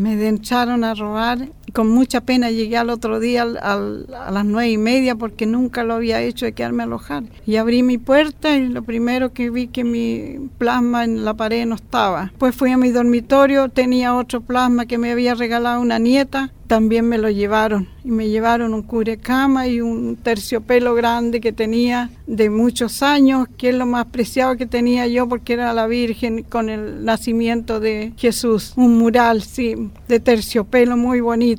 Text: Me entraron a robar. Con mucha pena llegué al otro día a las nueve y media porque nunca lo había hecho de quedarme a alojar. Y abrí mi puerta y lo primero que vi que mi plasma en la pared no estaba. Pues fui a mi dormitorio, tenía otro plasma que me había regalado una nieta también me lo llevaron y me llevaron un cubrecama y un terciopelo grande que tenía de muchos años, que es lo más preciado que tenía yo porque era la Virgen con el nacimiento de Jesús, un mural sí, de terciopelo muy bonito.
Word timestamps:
Me 0.00 0.12
entraron 0.26 0.82
a 0.82 0.94
robar. 0.94 1.46
Con 1.72 1.88
mucha 1.88 2.20
pena 2.20 2.50
llegué 2.50 2.76
al 2.76 2.90
otro 2.90 3.20
día 3.20 3.42
a 3.42 3.76
las 3.78 4.44
nueve 4.44 4.70
y 4.70 4.78
media 4.78 5.14
porque 5.14 5.46
nunca 5.46 5.84
lo 5.84 5.94
había 5.94 6.22
hecho 6.22 6.46
de 6.46 6.52
quedarme 6.52 6.82
a 6.82 6.86
alojar. 6.86 7.24
Y 7.46 7.56
abrí 7.56 7.82
mi 7.82 7.98
puerta 7.98 8.56
y 8.56 8.68
lo 8.68 8.82
primero 8.82 9.32
que 9.32 9.50
vi 9.50 9.68
que 9.68 9.84
mi 9.84 10.48
plasma 10.58 11.04
en 11.04 11.24
la 11.24 11.34
pared 11.34 11.66
no 11.66 11.74
estaba. 11.74 12.32
Pues 12.38 12.54
fui 12.54 12.70
a 12.70 12.76
mi 12.76 12.90
dormitorio, 12.90 13.68
tenía 13.68 14.14
otro 14.14 14.40
plasma 14.40 14.86
que 14.86 14.98
me 14.98 15.12
había 15.12 15.34
regalado 15.34 15.80
una 15.80 15.98
nieta 15.98 16.52
también 16.70 17.08
me 17.08 17.18
lo 17.18 17.28
llevaron 17.28 17.88
y 18.04 18.12
me 18.12 18.28
llevaron 18.28 18.74
un 18.74 18.84
cubrecama 18.84 19.66
y 19.66 19.80
un 19.80 20.14
terciopelo 20.14 20.94
grande 20.94 21.40
que 21.40 21.52
tenía 21.52 22.10
de 22.28 22.48
muchos 22.48 23.02
años, 23.02 23.48
que 23.58 23.70
es 23.70 23.74
lo 23.74 23.86
más 23.86 24.06
preciado 24.06 24.56
que 24.56 24.66
tenía 24.66 25.08
yo 25.08 25.28
porque 25.28 25.54
era 25.54 25.74
la 25.74 25.88
Virgen 25.88 26.44
con 26.44 26.68
el 26.70 27.04
nacimiento 27.04 27.80
de 27.80 28.12
Jesús, 28.16 28.72
un 28.76 28.98
mural 28.98 29.42
sí, 29.42 29.90
de 30.06 30.20
terciopelo 30.20 30.96
muy 30.96 31.20
bonito. 31.20 31.58